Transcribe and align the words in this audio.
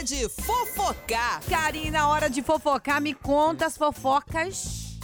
hora 0.00 0.04
de 0.04 0.28
fofocar. 0.30 1.42
Karina, 1.46 2.08
hora 2.08 2.30
de 2.30 2.42
fofocar, 2.42 3.02
me 3.02 3.12
conta 3.12 3.66
as 3.66 3.76
fofocas. 3.76 4.98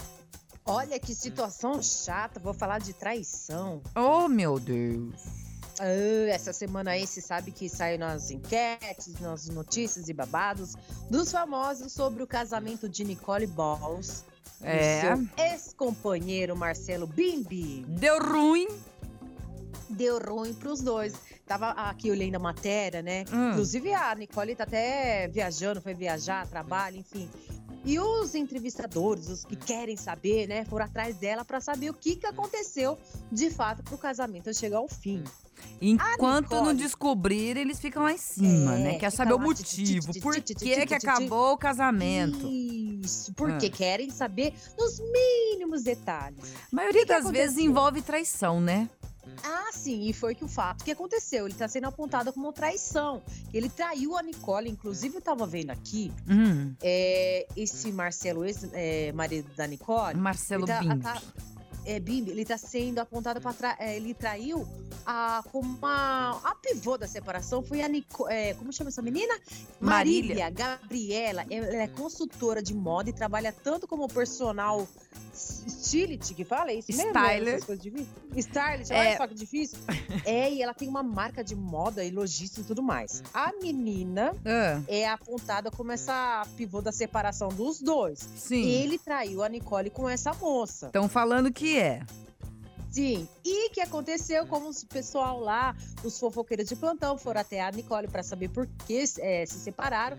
Olha 0.65 0.99
que 0.99 1.15
situação 1.15 1.83
chata, 1.83 2.41
vou 2.41 2.55
falar 2.55 2.79
de 2.81 2.95
traição. 2.95 3.83
Oh, 3.95 4.27
meu 4.27 4.59
Deus. 4.59 5.15
Ah, 5.79 5.85
essa 6.31 6.51
semana 6.53 6.93
aí 6.93 7.07
se 7.07 7.21
sabe 7.21 7.53
que 7.53 7.69
saiu 7.69 7.99
nas 7.99 8.31
enquetes, 8.31 9.21
nas 9.21 9.47
notícias 9.49 10.09
e 10.09 10.15
babados 10.15 10.75
dos 11.11 11.31
famosos 11.31 11.93
sobre 11.93 12.23
o 12.23 12.27
casamento 12.27 12.89
de 12.89 13.05
Nicole 13.05 13.47
Balls 13.47 14.25
É. 14.63 14.97
e 14.97 15.01
seu 15.03 15.29
ex-companheiro 15.45 16.57
Marcelo 16.57 17.07
Bimbi. 17.07 17.85
Deu 17.87 18.19
ruim. 18.19 18.67
Deu 19.91 20.19
ruim 20.19 20.55
pros 20.55 20.81
dois. 20.81 21.13
Tava 21.47 21.71
aqui 21.71 22.11
olhando 22.11 22.35
a 22.35 22.39
matéria, 22.41 23.03
né? 23.03 23.25
Hum. 23.33 23.51
Inclusive 23.51 23.95
a 23.95 24.15
Nicole 24.15 24.57
tá 24.57 24.65
até 24.65 25.29
viajando, 25.29 25.81
foi 25.81 25.95
viajar, 25.95 26.47
trabalho, 26.49 26.97
enfim. 26.99 27.31
E 27.85 28.01
os 28.01 28.35
entrevistadores, 28.35 29.29
os 29.29 29.45
que 29.45 29.55
querem 29.55 29.97
saber, 29.97 30.49
né, 30.49 30.65
foram 30.65 30.87
atrás 30.87 31.15
dela 31.17 31.45
para 31.45 31.61
saber 31.61 31.89
o 31.91 31.95
que, 31.95 32.17
que 32.17 32.27
aconteceu 32.27 32.99
de 33.31 33.49
fato 33.49 33.85
pro 33.85 33.97
casamento 33.97 34.53
chegar 34.53 34.79
ao 34.79 34.89
fim. 34.89 35.23
Enquanto 35.81 36.51
não 36.51 36.59
Nicole. 36.63 36.79
descobrir, 36.79 37.57
eles 37.57 37.79
ficam 37.79 38.03
lá 38.03 38.13
em 38.13 38.19
cima, 38.19 38.75
É, 38.75 38.79
né? 38.79 38.91
Quer 38.99 39.11
fica 39.11 39.11
saber 39.13 39.35
o 39.35 39.39
lá, 39.39 39.45
motivo. 39.45 40.13
ti, 40.13 40.21
Por 40.21 40.35
que 40.35 40.85
que 40.87 40.95
acabou 40.95 41.53
o 41.53 41.57
casamento? 41.57 42.49
Isso, 42.49 43.33
porque 43.35 43.67
Ah. 43.67 43.71
querem 43.71 44.11
saber 44.11 44.53
nos 44.77 44.99
mínimos 44.99 45.85
detalhes. 45.85 46.41
A 46.73 46.75
maioria 46.77 47.03
que 47.03 47.07
que 47.07 47.13
das 47.13 47.25
vezes 47.31 47.51
aconteceu? 47.51 47.71
envolve 47.71 48.03
traição, 48.03 48.61
né? 48.61 48.91
Ah, 49.45 49.71
sim, 49.73 50.09
e 50.09 50.13
foi 50.13 50.35
que 50.35 50.45
o 50.45 50.49
fato 50.49 50.85
que 50.85 50.91
aconteceu. 50.91 51.47
Ele 51.47 51.55
tá 51.55 51.69
sendo 51.69 51.87
apontado 51.87 52.33
como 52.33 52.53
traição. 52.53 53.23
Ele 53.53 53.69
traiu 53.69 54.17
a 54.17 54.23
Nicole, 54.23 54.69
inclusive 54.71 55.17
eu 55.17 55.21
tava 55.21 55.47
vendo 55.47 55.71
aqui, 55.71 56.13
Hum, 56.29 56.75
é, 56.83 57.47
esse 57.57 57.93
Marcelo, 57.93 58.45
ex-marido 58.45 59.49
da 59.57 59.67
Nicole, 59.67 60.19
Marcelo 60.19 60.67
tá, 60.67 60.81
tá- 61.03 61.23
é, 61.87 62.01
Bimbi, 62.01 62.31
ele 62.33 62.45
tá 62.45 62.59
sendo 62.59 62.99
apontado 62.99 63.41
para 63.41 63.53
tra... 63.53 63.77
é, 63.79 63.97
ele 63.97 64.13
traiu 64.13 64.67
a 65.07 65.43
como 65.53 65.79
a, 65.83 66.41
a 66.45 66.55
pivô 66.57 66.99
da 66.99 67.07
separação 67.07 67.63
foi 67.63 67.81
a 67.81 67.89
Nicole, 67.89 68.33
é, 68.33 68.55
como 68.55 68.73
chama 68.73 68.89
essa 68.91 69.01
menina? 69.01 69.35
Marília. 69.81 70.51
Gabriela, 70.51 71.45
ela 71.49 71.83
é 71.83 71.87
consultora 71.89 72.63
de 72.63 72.75
moda 72.75 73.09
e 73.11 73.13
trabalha 73.13 73.53
tanto 73.53 73.87
como 73.87 74.09
personal 74.09 74.87
stylist, 75.33 76.35
que 76.35 76.45
fala 76.45 76.71
é 76.71 76.77
isso 76.77 76.91
mesmo? 76.93 77.11
Styler. 77.13 77.61
Difíceis? 77.79 78.09
Stylist, 78.37 78.91
É. 78.91 78.99
olha 79.01 79.17
só 79.17 79.27
que 79.27 79.35
difícil. 79.35 79.79
é, 80.25 80.51
e 80.53 80.63
ela 80.63 80.75
tem 80.75 80.89
uma 80.89 81.03
marca 81.03 81.45
de 81.45 81.55
moda 81.55 82.03
e 82.03 82.11
logística 82.11 82.63
e 82.63 82.65
tudo 82.65 82.83
mais. 82.83 83.23
A 83.35 83.53
menina 83.61 84.35
Ah, 84.45 84.81
é 84.89 85.07
apontada 85.09 85.71
como 85.71 85.93
essa 85.93 86.47
pivô 86.57 86.81
da 86.81 86.91
separação 86.91 87.49
dos 87.49 87.81
dois. 87.81 88.29
sim. 88.37 88.65
Ele 88.67 88.99
traiu 88.99 89.43
a 89.43 89.49
Nicole 89.49 89.91
com 89.91 90.09
essa 90.09 90.33
moça. 90.35 90.87
Estão 90.87 91.09
falando 91.09 91.53
que 91.53 91.76
é. 91.77 92.03
Sim. 92.91 93.29
E 93.45 93.69
que 93.71 93.81
aconteceu 93.83 94.47
como 94.47 94.71
o 94.71 94.87
pessoal 94.87 95.39
lá, 95.39 95.77
os 96.03 96.19
fofoqueiros 96.19 96.67
de 96.67 96.75
plantão, 96.75 97.19
foram 97.19 97.43
até 97.43 97.61
a 97.61 97.71
Nicole 97.71 98.09
para 98.09 98.23
saber 98.23 98.49
por 98.49 98.67
que 98.87 99.05
é, 99.19 99.45
se 99.45 99.59
separaram. 99.59 100.17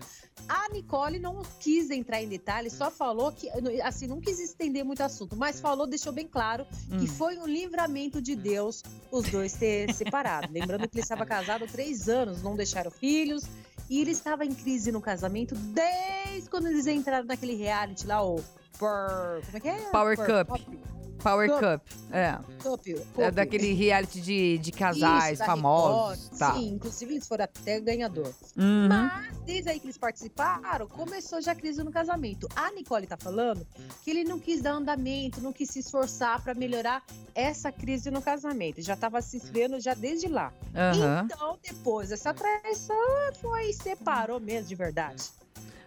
A 0.48 0.68
Nicole 0.72 1.18
não 1.18 1.42
quis 1.58 1.90
entrar 1.90 2.22
em 2.22 2.28
detalhes, 2.28 2.72
só 2.74 2.88
falou 2.88 3.32
que, 3.32 3.50
assim, 3.82 4.06
não 4.06 4.20
quis 4.20 4.38
estender 4.38 4.84
muito 4.84 5.02
assunto, 5.02 5.34
mas 5.34 5.58
falou, 5.58 5.88
deixou 5.88 6.12
bem 6.12 6.28
claro 6.28 6.64
Hum. 6.88 7.00
que 7.00 7.08
foi 7.08 7.36
um 7.38 7.46
livramento 7.48 8.22
de 8.22 8.36
Deus 8.36 8.84
os 9.10 9.28
dois 9.28 9.54
ter 9.54 9.92
separado. 9.94 10.52
Lembrando 10.52 10.88
que 10.88 10.94
ele 10.98 11.02
estava 11.02 11.26
casado 11.26 11.64
há 11.64 11.66
três 11.66 12.08
anos, 12.08 12.42
não 12.42 12.54
deixaram 12.54 12.92
filhos. 12.92 13.42
E 13.90 14.00
ele 14.00 14.12
estava 14.12 14.44
em 14.44 14.54
crise 14.54 14.92
no 14.92 15.00
casamento 15.00 15.54
desde 15.56 16.48
quando 16.48 16.66
eles 16.68 16.86
entraram 16.86 17.26
naquele 17.26 17.56
reality 17.56 18.06
lá, 18.06 18.22
o 18.22 18.36
Por... 18.78 19.40
Como 19.46 19.56
é 19.56 19.60
que 19.60 19.68
é? 19.68 19.78
Power 19.90 20.16
Por- 20.16 20.26
Cup. 20.26 20.78
Power 21.22 21.48
Cup. 21.48 21.60
Cup. 21.60 21.82
É. 22.12 22.38
Cup. 22.62 22.86
É 23.18 23.30
daquele 23.30 23.72
reality 23.72 24.20
de, 24.20 24.58
de 24.58 24.72
casais 24.72 25.34
Isso, 25.34 25.44
famosos. 25.44 26.24
Record. 26.24 26.38
Tá. 26.38 26.54
Sim, 26.54 26.74
inclusive 26.74 27.12
eles 27.12 27.26
foram 27.26 27.44
até 27.44 27.80
ganhador. 27.80 28.32
Uhum. 28.56 28.88
Mas 28.88 29.36
desde 29.44 29.70
aí 29.70 29.80
que 29.80 29.86
eles 29.86 29.98
participaram, 29.98 30.86
começou 30.86 31.40
já 31.40 31.52
a 31.52 31.54
crise 31.54 31.82
no 31.82 31.90
casamento. 31.90 32.48
A 32.54 32.70
Nicole 32.72 33.06
tá 33.06 33.16
falando 33.16 33.66
que 34.04 34.10
ele 34.10 34.24
não 34.24 34.38
quis 34.38 34.62
dar 34.62 34.72
andamento, 34.72 35.40
não 35.40 35.52
quis 35.52 35.70
se 35.70 35.80
esforçar 35.80 36.42
pra 36.42 36.54
melhorar 36.54 37.02
essa 37.34 37.70
crise 37.72 38.10
no 38.10 38.22
casamento. 38.22 38.80
Já 38.82 38.96
tava 38.96 39.20
se 39.22 39.36
esfriando 39.36 39.80
já 39.80 39.94
desde 39.94 40.28
lá. 40.28 40.52
Aham. 40.74 41.22
Então, 41.24 41.58
depois 41.62 42.10
dessa 42.10 42.32
traição, 42.32 42.96
foi 43.40 43.72
separou 43.72 44.40
mesmo 44.40 44.68
de 44.68 44.74
verdade. 44.74 45.24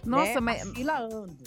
Nossa, 0.06 0.36
né? 0.36 0.40
mas. 0.40 0.64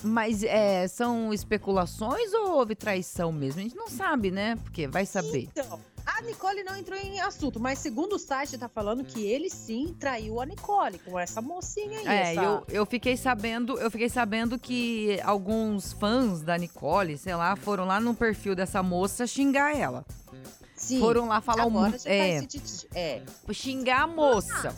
Mas 0.03 0.43
é, 0.43 0.87
são 0.89 1.33
especulações 1.33 2.33
ou 2.33 2.53
houve 2.53 2.75
traição 2.75 3.33
mesmo? 3.33 3.61
A 3.61 3.65
gente 3.65 3.77
não 3.77 3.89
sabe, 3.89 4.31
né? 4.31 4.57
Porque 4.57 4.87
vai 4.87 5.07
saber. 5.07 5.49
Então, 5.53 5.81
a 6.05 6.21
Nicole 6.23 6.63
não 6.63 6.77
entrou 6.77 6.99
em 6.99 7.21
assunto, 7.21 7.59
mas 7.59 7.79
segundo 7.79 8.15
o 8.15 8.19
site 8.19 8.59
tá 8.59 8.69
falando 8.69 9.05
que 9.05 9.25
ele 9.25 9.49
sim 9.49 9.97
traiu 9.99 10.41
a 10.41 10.47
Nicole 10.47 10.99
com 10.99 11.19
essa 11.19 11.41
mocinha 11.41 11.99
aí. 12.01 12.07
É, 12.07 12.33
essa... 12.33 12.43
eu, 12.43 12.65
eu 12.69 12.87
fiquei 12.87 13.17
sabendo, 13.17 13.79
eu 13.79 13.91
fiquei 13.91 14.09
sabendo 14.09 14.59
que 14.59 15.19
alguns 15.25 15.93
fãs 15.95 16.43
da 16.43 16.59
Nicole, 16.59 17.17
sei 17.17 17.35
lá, 17.35 17.57
foram 17.57 17.87
lá 17.87 17.99
no 18.01 18.15
perfil 18.15 18.55
dessa 18.55 18.83
moça 18.83 19.27
xingar 19.27 19.77
ela. 19.77 20.05
Sim. 20.77 21.01
Foram 21.01 21.27
lá 21.27 21.41
falar 21.41 21.67
um 21.67 21.91
já 21.91 22.11
é. 22.11 22.47
É. 22.95 23.23
xingar 23.53 24.03
a 24.03 24.07
moça. 24.07 24.75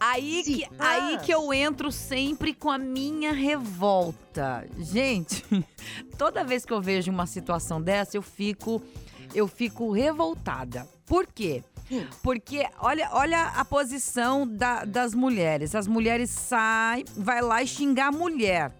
Aí 0.00 0.42
Sim, 0.44 0.54
que, 0.58 0.68
aí 0.78 1.14
mas- 1.16 1.22
que 1.26 1.32
eu 1.34 1.52
entro 1.52 1.90
sempre 1.90 2.54
com 2.54 2.70
a 2.70 2.78
minha 2.78 3.32
revolta. 3.32 4.66
Gente, 4.78 5.44
toda 6.16 6.44
vez 6.44 6.64
que 6.64 6.72
eu 6.72 6.80
vejo 6.80 7.10
uma 7.10 7.26
situação 7.26 7.80
dessa, 7.80 8.16
eu 8.16 8.22
fico 8.22 8.82
eu 9.34 9.46
fico 9.46 9.90
revoltada. 9.92 10.88
Por 11.04 11.26
quê? 11.26 11.62
Hum. 11.90 12.06
Porque 12.22 12.66
olha, 12.80 13.08
olha 13.12 13.44
a 13.48 13.64
posição 13.64 14.46
da- 14.46 14.84
das 14.84 15.14
mulheres. 15.14 15.74
As 15.74 15.86
mulheres 15.86 16.30
saem, 16.30 17.04
vai 17.16 17.40
lá 17.42 17.62
e 17.62 17.66
xingar 17.66 18.08
a 18.08 18.12
mulher. 18.12 18.72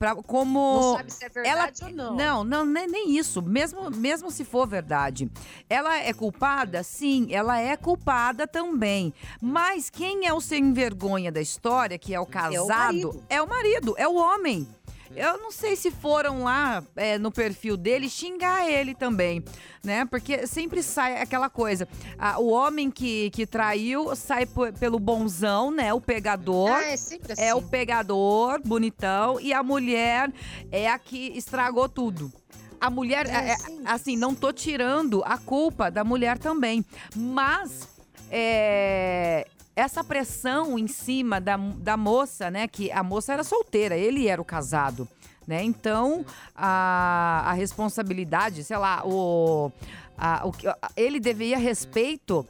Pra, 0.00 0.14
como 0.14 0.80
Não 0.80 0.96
sabe 0.96 1.12
se 1.12 1.26
é 1.26 1.28
verdade 1.28 1.84
ou 1.84 1.90
não. 1.90 2.16
não, 2.16 2.42
não, 2.42 2.64
nem, 2.64 2.88
nem 2.88 3.18
isso. 3.18 3.42
Mesmo, 3.42 3.90
mesmo 3.90 4.30
se 4.30 4.46
for 4.46 4.66
verdade. 4.66 5.30
Ela 5.68 5.98
é 5.98 6.10
culpada? 6.14 6.82
Sim, 6.82 7.28
ela 7.30 7.60
é 7.60 7.76
culpada 7.76 8.46
também. 8.46 9.12
Mas 9.42 9.90
quem 9.90 10.26
é 10.26 10.32
o 10.32 10.40
sem 10.40 10.72
vergonha 10.72 11.30
da 11.30 11.42
história, 11.42 11.98
que 11.98 12.14
é 12.14 12.18
o 12.18 12.24
casado, 12.24 12.66
marido. 12.66 13.22
é 13.28 13.42
o 13.42 13.46
marido, 13.46 13.94
é 13.98 14.08
o 14.08 14.14
homem. 14.14 14.66
Eu 15.14 15.38
não 15.38 15.50
sei 15.50 15.74
se 15.74 15.90
foram 15.90 16.44
lá 16.44 16.84
é, 16.94 17.18
no 17.18 17.32
perfil 17.32 17.76
dele 17.76 18.08
xingar 18.08 18.68
ele 18.70 18.94
também, 18.94 19.44
né? 19.82 20.04
Porque 20.04 20.46
sempre 20.46 20.82
sai 20.82 21.20
aquela 21.20 21.50
coisa. 21.50 21.88
ah, 22.18 22.38
o 22.38 22.48
homem 22.50 22.90
que, 22.90 23.28
que 23.30 23.44
traiu 23.46 24.14
sai 24.14 24.46
pelo 24.78 25.00
bonzão, 25.00 25.70
né? 25.72 25.92
O 25.92 26.00
pegador. 26.00 26.70
Ah, 26.70 26.84
é 26.84 26.96
sempre 26.96 27.32
assim. 27.32 27.42
É 27.42 27.54
o 27.54 27.60
pegador, 27.60 28.60
bonitão, 28.64 29.40
e 29.40 29.52
a 29.52 29.62
mulher 29.62 30.32
é 30.70 30.88
a 30.88 30.98
que 30.98 31.32
estragou 31.36 31.88
tudo. 31.88 32.32
A 32.80 32.88
mulher, 32.88 33.26
É, 33.26 33.30
é- 33.32 33.50
é- 33.52 33.56
sim. 33.56 33.82
assim, 33.84 34.16
não 34.16 34.34
tô 34.34 34.52
tirando 34.52 35.22
a 35.26 35.36
culpa 35.36 35.90
da 35.90 36.04
mulher 36.04 36.38
também, 36.38 36.84
mas 37.14 37.86
é, 38.30 39.46
essa 39.76 40.02
pressão 40.04 40.78
em 40.78 40.86
cima 40.88 41.40
da, 41.40 41.56
da 41.56 41.96
moça, 41.96 42.50
né? 42.50 42.66
Que 42.68 42.90
a 42.92 43.02
moça 43.02 43.32
era 43.32 43.44
solteira, 43.44 43.96
ele 43.96 44.28
era 44.28 44.40
o 44.40 44.44
casado. 44.44 45.08
Né? 45.46 45.64
Então, 45.64 46.24
a, 46.54 47.42
a 47.46 47.52
responsabilidade, 47.54 48.62
sei 48.62 48.76
lá, 48.76 49.02
o, 49.04 49.72
a- 50.16 50.42
o 50.44 50.52
que- 50.52 50.66
ele 50.96 51.18
deveria 51.18 51.58
respeito 51.58 52.46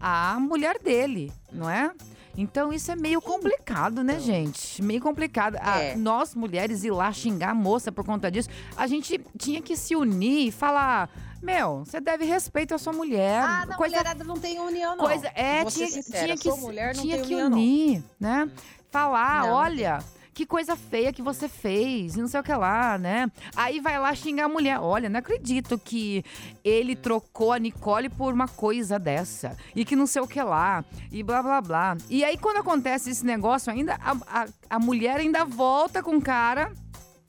à 0.00 0.38
mulher 0.38 0.78
dele, 0.78 1.32
não 1.52 1.68
é? 1.68 1.90
Então 2.36 2.72
isso 2.72 2.92
é 2.92 2.94
meio 2.94 3.20
complicado, 3.20 4.04
né, 4.04 4.20
gente? 4.20 4.80
Meio 4.80 5.00
complicado. 5.00 5.56
A- 5.60 5.80
É. 5.80 5.96
nós, 5.96 6.36
mulheres, 6.36 6.84
ir 6.84 6.92
lá 6.92 7.10
xingar 7.12 7.50
a 7.50 7.54
moça 7.54 7.90
por 7.90 8.04
conta 8.04 8.30
disso, 8.30 8.48
a 8.76 8.86
gente 8.86 9.20
tinha 9.36 9.60
que 9.60 9.76
se 9.76 9.96
unir 9.96 10.46
e 10.46 10.52
falar: 10.52 11.10
Meu, 11.42 11.84
você 11.84 12.00
deve 12.00 12.24
respeito 12.24 12.74
à 12.74 12.78
sua 12.78 12.92
mulher. 12.92 13.42
Ah, 13.42 13.66
não, 13.66 13.76
coisa, 13.76 13.96
mulherada 13.96 14.24
não 14.24 14.38
tem 14.38 14.58
união, 14.58 14.96
não. 14.96 15.04
coisa 15.04 15.30
é, 15.34 15.62
Vou 15.62 15.70
tinha, 15.70 15.88
sincera, 15.88 16.36
tinha 16.36 16.36
que, 16.36 16.60
mulher, 16.60 16.94
não 16.94 17.02
tinha 17.02 17.18
que 17.18 17.34
união, 17.34 17.50
não. 17.50 17.56
unir, 17.56 18.04
né? 18.18 18.50
Falar, 18.90 19.42
Não, 19.42 19.48
não 19.48 19.54
olha. 19.54 19.98
Que 20.38 20.46
coisa 20.46 20.76
feia 20.76 21.12
que 21.12 21.20
você 21.20 21.48
fez, 21.48 22.14
e 22.14 22.20
não 22.20 22.28
sei 22.28 22.38
o 22.38 22.44
que 22.44 22.54
lá, 22.54 22.96
né? 22.96 23.28
Aí 23.56 23.80
vai 23.80 23.98
lá 23.98 24.14
xingar 24.14 24.44
a 24.44 24.48
mulher. 24.48 24.78
Olha, 24.78 25.08
não 25.08 25.18
acredito 25.18 25.76
que 25.76 26.24
ele 26.62 26.94
trocou 26.94 27.52
a 27.52 27.58
Nicole 27.58 28.08
por 28.08 28.32
uma 28.32 28.46
coisa 28.46 29.00
dessa. 29.00 29.56
E 29.74 29.84
que 29.84 29.96
não 29.96 30.06
sei 30.06 30.22
o 30.22 30.28
que 30.28 30.40
lá. 30.40 30.84
E 31.10 31.24
blá, 31.24 31.42
blá, 31.42 31.60
blá. 31.60 31.96
E 32.08 32.22
aí, 32.22 32.38
quando 32.38 32.58
acontece 32.58 33.10
esse 33.10 33.26
negócio, 33.26 33.72
ainda 33.72 33.94
a, 34.00 34.42
a, 34.42 34.46
a 34.70 34.78
mulher 34.78 35.16
ainda 35.18 35.44
volta 35.44 36.04
com 36.04 36.16
o 36.16 36.22
cara 36.22 36.72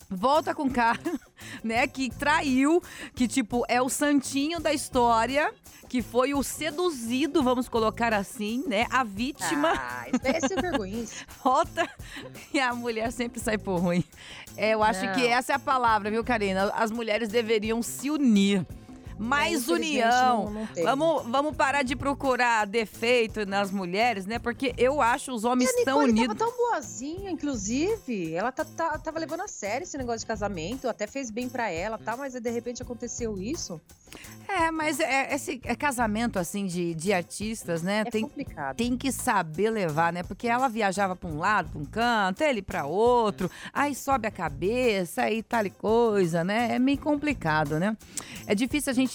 volta 0.10 0.56
com 0.56 0.64
o 0.64 0.72
cara, 0.72 1.00
né, 1.64 1.88
que 1.88 2.10
traiu, 2.10 2.82
que 3.16 3.28
tipo 3.28 3.64
é 3.68 3.82
o 3.82 3.90
santinho 3.90 4.60
da 4.60 4.74
história, 4.74 5.54
que 5.88 6.02
foi 6.02 6.34
o 6.34 6.44
seduzido, 6.44 7.42
vamos 7.42 7.68
colocar 7.68 8.14
assim, 8.14 8.64
né, 8.68 8.86
a 8.92 9.04
vítima. 9.04 9.74
Ah, 9.76 10.06
isso 10.10 10.54
é 10.54 10.62
vergonha. 10.62 11.06
Volta 11.44 11.90
e 12.54 12.60
a 12.60 12.74
mulher 12.74 13.12
sempre 13.12 13.40
sai 13.40 13.58
por 13.58 13.80
ruim. 13.80 14.04
É, 14.56 14.74
eu 14.74 14.84
acho 14.84 15.06
Não. 15.06 15.14
que 15.14 15.26
essa 15.26 15.54
é 15.54 15.56
a 15.56 15.60
palavra, 15.60 16.12
viu, 16.12 16.24
Karina? 16.24 16.72
As 16.76 16.92
mulheres 16.92 17.30
deveriam 17.30 17.82
se 17.82 18.10
unir. 18.10 18.66
Mais 19.20 19.68
união. 19.68 20.46
não- 20.46 20.52
não 20.54 20.84
vamos, 20.84 21.24
vamos 21.32 21.56
parar 21.56 21.84
de 21.84 21.96
procurar 21.96 22.66
defeito 22.66 23.46
nas 23.46 23.70
mulheres, 23.72 24.26
né? 24.26 24.40
Porque 24.40 24.74
eu 24.78 25.02
acho 25.02 25.34
os 25.34 25.44
E 25.44 25.48
homens 25.48 25.70
a 25.82 25.84
tão 25.86 26.00
unidos. 26.00 26.38
tava 26.38 26.52
tão 26.52 26.58
boazinha, 26.58 27.30
inclusive. 27.30 28.34
Ela 28.34 28.52
tá, 28.52 28.64
tá- 28.66 28.98
tava 28.98 29.20
levando 29.20 29.42
a 29.42 29.48
sério 29.48 29.84
esse 29.84 29.98
negócio 29.98 30.22
de 30.22 30.26
casamento, 30.26 30.88
até 30.88 31.06
fez 31.06 31.30
bem 31.30 31.50
pra 31.50 31.70
ela, 31.70 31.98
tá? 31.98 32.16
Mas 32.16 32.34
de 32.34 32.50
repente 32.50 32.82
aconteceu 32.82 33.38
isso. 33.40 33.80
É, 34.48 34.72
mas 34.72 35.00
é, 35.00 35.34
esse 35.36 35.62
é 35.64 35.76
casamento, 35.76 36.40
assim, 36.40 36.66
de, 36.66 36.96
de 36.96 37.14
artistas, 37.14 37.84
né? 37.84 38.00
É 38.00 38.10
tem, 38.10 38.24
complicado. 38.24 38.76
tem 38.76 38.98
que 38.98 39.12
saber 39.12 39.70
levar, 39.70 40.12
né? 40.12 40.24
Porque 40.24 40.48
ela 40.48 40.68
viajava 40.68 41.16
pra 41.16 41.30
um 41.30 41.38
lado, 41.38 41.70
pra 41.70 41.80
um 41.80 41.86
canto, 41.86 42.42
ele 42.42 42.62
pra 42.62 42.86
outro, 42.86 43.50
aí 43.72 43.94
sobe 43.94 44.28
a 44.28 44.32
cabeça, 44.32 45.22
aí 45.24 45.44
tal 45.44 45.66
e 45.66 45.70
coisa, 45.70 46.44
né? 46.44 46.70
É 46.76 46.80
meio 46.80 46.98
complicado, 46.98 47.80
né? 47.80 47.96
É 48.48 48.56
difícil 48.56 48.90
a 48.92 48.94
gente 48.96 49.09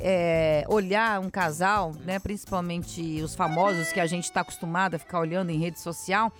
é, 0.00 0.64
olhar 0.68 1.20
um 1.20 1.30
casal, 1.30 1.92
né? 2.04 2.18
Principalmente 2.18 3.20
os 3.22 3.34
famosos 3.34 3.92
que 3.92 4.00
a 4.00 4.06
gente 4.06 4.30
tá 4.30 4.40
acostumado 4.42 4.94
a 4.94 4.98
ficar 4.98 5.20
olhando 5.20 5.50
em 5.50 5.58
rede 5.58 5.80
social 5.80 6.32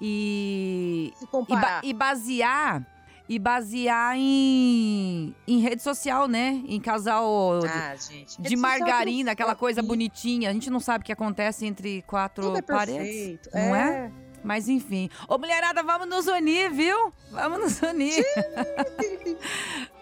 e, 0.00 1.12
e, 1.48 1.56
ba- 1.56 1.80
e 1.84 1.92
basear. 1.92 2.86
E 3.30 3.38
basear 3.38 4.16
em, 4.16 5.34
em 5.46 5.58
rede 5.60 5.82
social, 5.82 6.26
né? 6.26 6.62
Em 6.66 6.80
casal 6.80 7.58
de- 7.60 7.66
Ah, 7.68 7.94
gente. 7.94 8.40
de 8.40 8.48
social 8.56 8.58
margarina, 8.58 9.32
aquela 9.32 9.54
coisa 9.54 9.82
bonitinha. 9.82 10.48
A 10.48 10.52
gente 10.54 10.70
não 10.70 10.80
sabe 10.80 11.02
o 11.02 11.04
que 11.04 11.12
acontece 11.12 11.66
entre 11.66 12.00
quatro 12.06 12.42
Tudo 12.44 12.56
é 12.58 12.62
paredes. 12.62 13.38
não 13.52 13.74
é? 13.76 14.10
Mas 14.42 14.66
enfim. 14.68 15.10
Ô, 15.28 15.36
mulherada, 15.36 15.82
vamos 15.82 16.08
nos 16.08 16.26
unir, 16.26 16.70
viu? 16.70 17.12
Vamos 17.30 17.58
nos 17.60 17.82
unir. 17.82 18.24